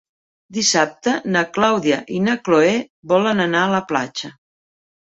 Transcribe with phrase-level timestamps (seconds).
[0.55, 2.75] Dissabte na Clàudia i na Cloè
[3.15, 4.37] volen anar a la platja.